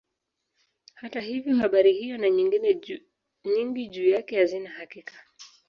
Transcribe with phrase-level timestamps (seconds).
[0.93, 2.81] Hata hivyo habari hiyo na nyingine
[3.45, 5.13] nyingi juu yake hazina hakika.